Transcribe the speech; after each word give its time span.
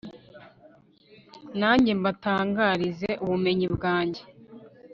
nanjye 1.59 1.91
mbatangarize 1.99 3.09
ubumenyi 3.23 3.67
bwanjye 3.75 4.21